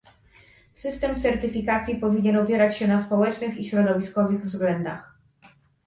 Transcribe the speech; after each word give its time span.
System 0.73 1.19
certyfikacji 1.19 1.99
powinien 1.99 2.37
opierać 2.37 2.77
się 2.77 2.87
na 2.87 3.03
społecznych 3.03 3.57
i 3.57 3.65
środowiskowych 3.65 4.45
względach 4.45 5.17